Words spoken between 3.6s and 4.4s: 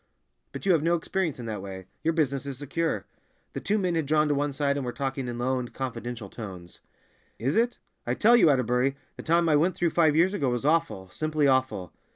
two men had drawn to